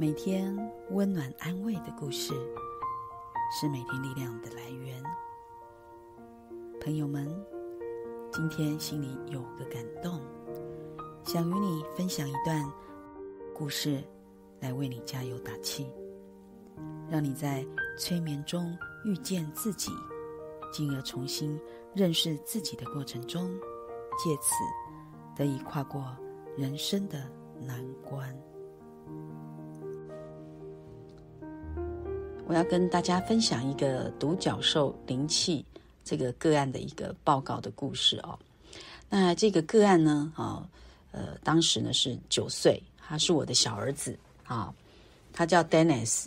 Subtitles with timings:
[0.00, 0.56] 每天
[0.90, 2.32] 温暖安慰的故事，
[3.50, 5.02] 是每天力量的来源。
[6.80, 7.28] 朋友们，
[8.30, 10.20] 今天心里有个感动，
[11.24, 12.64] 想与你分享一段
[13.52, 14.00] 故事，
[14.60, 15.90] 来为你加油打气，
[17.10, 17.66] 让你在
[17.98, 19.90] 催眠中遇见自己，
[20.72, 21.60] 进而重新
[21.92, 23.50] 认识自己的过程中，
[24.16, 24.54] 借此
[25.34, 26.16] 得以跨过
[26.56, 27.28] 人生的
[27.60, 28.32] 难关。
[32.48, 35.62] 我要跟大家分享一个独角兽灵气
[36.02, 38.38] 这个个案的一个报告的故事哦。
[39.10, 40.66] 那这个个案呢，啊，
[41.12, 44.72] 呃，当时呢是九岁，他是我的小儿子啊，
[45.30, 46.24] 他叫 Dennis。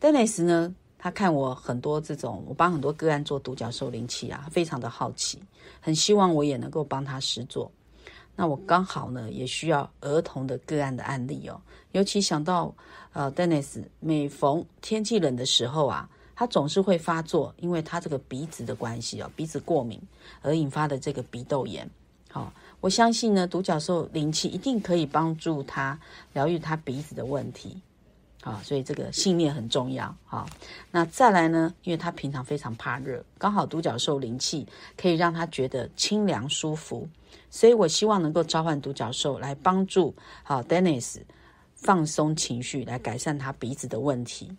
[0.00, 5.40] Dennis 呢，他看我很多这种，我帮很多个案做独角兽灵气啊，非常的好奇，
[5.80, 7.68] 很希望我也能够帮他施做。
[8.34, 11.60] 那我刚好呢，也需要儿童的个案的案例哦，
[11.92, 12.74] 尤其想到
[13.12, 20.00] 呃，Dennis 每逢天气冷的时候啊，他总是会发作，因为他这个鼻子的关系哦，鼻子过敏
[20.40, 21.88] 而引发的这个鼻窦炎。
[22.30, 26.00] 好，我相信呢，独角兽灵气一定可以帮助他
[26.32, 27.80] 疗愈他鼻子的问题。
[28.44, 30.12] 好，所以这个信念很重要。
[30.24, 30.48] 好，
[30.90, 37.08] 那再来呢，因为他平常非常怕热，刚好独角兽灵气可以让他觉得清凉舒服。
[37.50, 40.12] 所以我希望能够召唤独角兽来帮助
[40.42, 41.18] 好 Dennis
[41.76, 44.50] 放松情绪，来改善他鼻子的问题。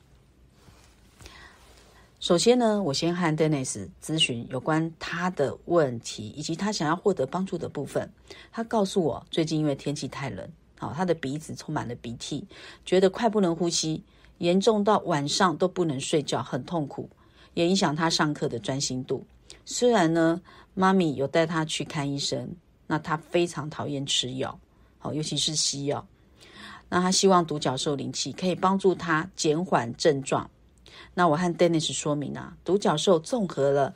[2.22, 8.09] 首先呢，我先和 Dennis 咨询有关他的问题以及他想要获得帮助的部分。
[8.50, 10.50] 他告诉我，最近因为天气太冷，
[10.84, 12.45] 好，他的鼻子充满了鼻涕，
[12.86, 14.03] 觉得快不能呼吸，
[14.39, 17.09] 严重到晚上都不能睡觉，很痛苦，
[17.53, 19.25] 也影响他上课的专心度。
[19.66, 20.42] 虽然呢，
[20.73, 22.56] 妈咪有带他去看医生。
[22.86, 24.59] 那他非常讨厌吃药，
[25.00, 26.06] 好，尤其是西药。
[26.90, 30.47] 那他希望独角兽灵气可以帮助他减缓症状。
[31.14, 33.95] 那我和 Dennis 说明啊，独角兽综合了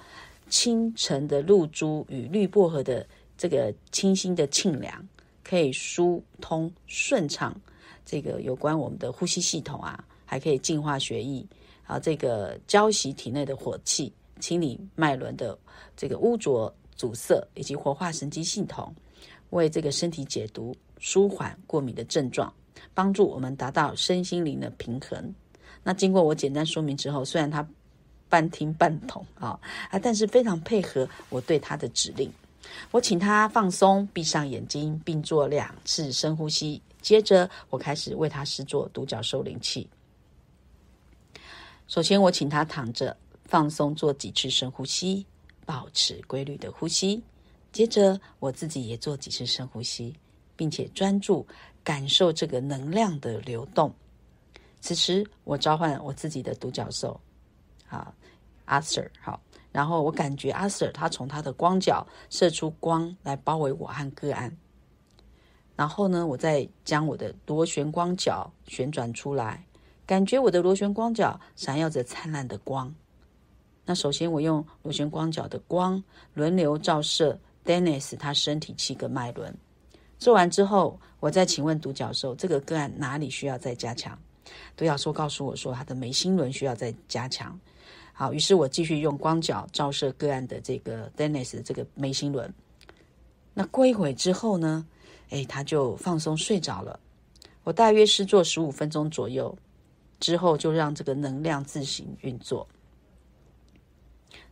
[0.50, 3.06] 清晨的露珠与绿薄荷的
[3.38, 5.08] 这个清新的沁凉，
[5.48, 7.56] 可以疏通顺畅
[8.06, 11.46] 这个有关我们的呼吸系统啊，还可以净化血液，
[11.86, 15.58] 啊，这个浇洗体内的火气，清理脉轮的
[15.96, 16.74] 这个污浊。
[16.98, 18.92] 阻塞以及活化神经系统，
[19.52, 22.52] 为这个身体解毒、舒缓过敏的症状，
[22.96, 25.32] 帮助我们达到身心灵的平衡。
[25.84, 27.64] 那经过我简单说明之后，虽然他
[28.28, 29.60] 半听半懂啊
[29.92, 32.34] 啊，但是非常配合我对他的指令。
[32.92, 36.82] 我请他放松，闭上眼睛，并做两次深呼吸。
[37.02, 39.90] 接着，我开始为他施做独角兽灵气。
[41.88, 45.26] 首先，我请他躺着放松，做几次深呼吸。
[45.66, 47.22] 保持规律的呼吸，
[47.74, 50.16] 接着我自己也做几次深呼吸，
[50.56, 51.46] 并且专注
[51.84, 53.94] 感受这个能量的流动。
[54.80, 57.20] 此时，我召唤我自己的独角兽，
[57.90, 58.14] 啊，
[58.64, 59.42] 阿 Sir，好，
[59.78, 64.58] 然后我感觉阿 Sir 他从他的光角射出光来包围我和个案。
[65.76, 69.64] 然后呢，我再将我的螺旋光角旋转出来，
[70.04, 72.92] 感觉我的螺旋光角闪耀着灿烂的光。
[73.86, 79.56] 那首先，我用螺旋光角的光轮流照射 Dennis 他身体七个脉轮。
[80.18, 84.18] 做完之后，我再请问独角兽这个个案哪里需要再加强？
[84.76, 87.60] 独角兽告诉我说，他的眉心轮需要再加强。
[88.20, 92.52] 好，于是我继续用光角照射个案的这个 Dennis 这个眉心轮。
[93.54, 94.84] 那过一会之后呢，
[95.30, 97.00] 哎，他就放松睡着了。
[97.64, 99.56] 我大约是做十五分钟左右
[100.20, 102.68] 之后，就让这个能量自行运作。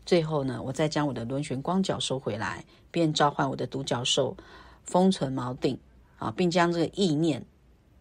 [0.06, 4.38] 最后呢，我再将我的轮旋光角收回来，便召唤我的独角兽
[4.84, 5.76] 封存锚定
[6.20, 7.44] 啊，并将这个意念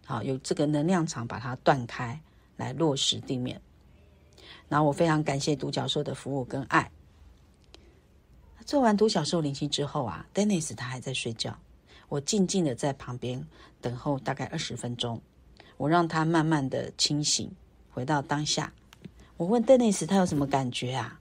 [0.06, 2.20] 啊，有这个能量场把它断开，
[2.58, 3.58] 来落实地面。
[4.68, 6.90] 然后我非常感谢独角兽的服务跟爱。
[8.64, 11.58] 做完独角兽灵气之后啊，Dennis 他还在睡觉，
[12.08, 13.46] 我静静的在旁边
[13.80, 15.20] 等候大概二十分钟，
[15.76, 17.50] 我让他慢慢的清醒，
[17.90, 18.72] 回到当下。
[19.36, 21.20] 我问 Dennis 他有什么感觉啊？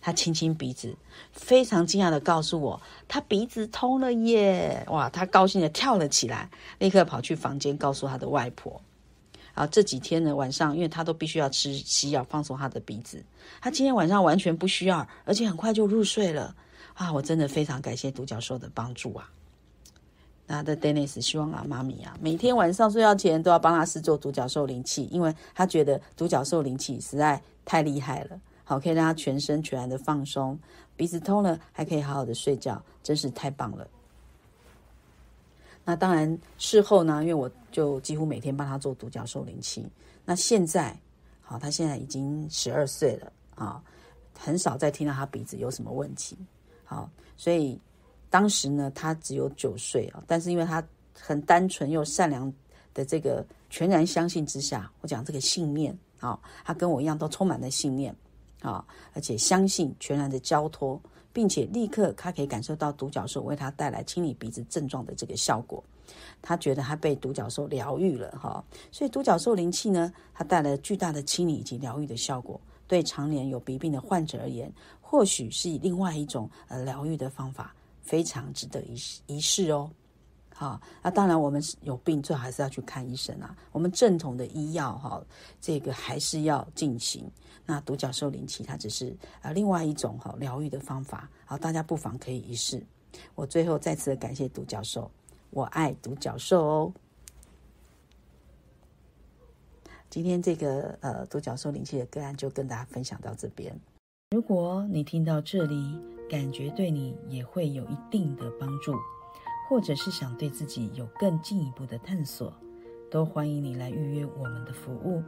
[0.00, 0.96] 他亲亲鼻子，
[1.32, 4.86] 非常惊讶的告诉我，他鼻子通了耶！
[4.88, 6.48] 哇，他高兴的跳了起来，
[6.78, 8.80] 立刻跑去房间告诉他的外婆。
[9.54, 13.24] 啊，这几天呢，晚上因为他都必须要吃西药放松他的鼻子，
[13.60, 16.54] 他今天晚上完全不需要，而且很快就入睡了。
[16.94, 19.28] 啊，我真的非常感谢独角兽的帮助啊！
[20.46, 28.40] 那的 Dennis 希望啊，妈咪啊，每天晚上睡觉前都要帮他试做独角兽灵气，因为他觉得独角兽灵气实在太厉害了。
[28.62, 30.56] 好，可以让他全身全然的放松，
[30.96, 33.88] 鼻子通了，还可以好好的睡觉，真是太棒了。
[35.84, 39.86] 那当然事后呢，因为我就几乎每天帮他做独角兽灵气。
[40.24, 40.98] 那现在，
[41.42, 43.82] 好，他现在已经十二岁了啊，
[44.38, 46.36] 很少再听到他鼻子有什么问题。
[46.84, 47.78] 好，所以
[48.30, 50.82] 当时呢，他只有九岁啊，但是因为他
[51.18, 52.50] 很单纯又善良
[52.94, 58.14] 的这个全然相信之下，我讲这个信念啊，他跟我一样都充满了信念
[58.70, 61.00] 啊，而且相信全然的交托。
[61.34, 65.82] 并且立刻，他可以感受到独角兽为他带来清理鼻子症状的这个效果。
[66.40, 68.64] 他觉得他被独角兽疗愈了，哈。
[68.92, 72.60] 所以独角兽灵气呢，它带来巨大的清理以及疗愈的效果。
[72.86, 78.96] 对常年有鼻病的患者而言，或许是以另外一种呃疗愈的方法，非常值得一
[79.26, 79.90] 一试哦。
[80.56, 83.56] 好，那当然我们有病，最好还是要去看医生啊。
[83.72, 85.20] 我们正统的医药哈，
[85.60, 87.28] 这个还是要进行。
[87.66, 92.80] 那独角兽灵气，它只是啊另外一种哈疗愈的方法，好，大家不妨可以一试。
[93.34, 95.10] 我最后再次感谢独角兽，
[95.50, 96.92] 我爱独角兽哦。
[100.08, 103.76] 今天这个呃独角兽灵气的个案就跟大家分享到这边。
[104.30, 105.98] 如果你听到这里，
[106.30, 108.94] 感觉对你也会有一定的帮助，
[109.68, 112.52] 或者是想对自己有更进一步的探索，
[113.10, 115.22] 都欢迎你来预约我们的服务，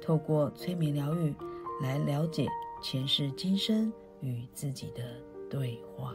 [0.00, 1.34] 透过催眠疗愈。
[1.82, 2.48] 来了解
[2.80, 3.92] 前世今生
[4.22, 5.02] 与自己的
[5.50, 6.14] 对话。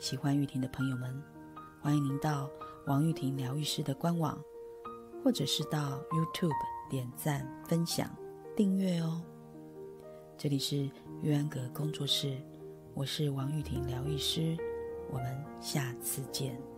[0.00, 1.22] 喜欢玉婷的朋友们，
[1.80, 2.50] 欢迎您到
[2.88, 4.36] 王玉婷疗愈师的官网，
[5.22, 6.50] 或者是到 YouTube
[6.90, 8.10] 点赞、分享、
[8.56, 9.22] 订阅哦。
[10.36, 10.90] 这里是
[11.22, 12.36] 玉安阁工作室，
[12.94, 14.56] 我是王玉婷疗愈师，
[15.12, 15.26] 我们
[15.60, 16.71] 下次见。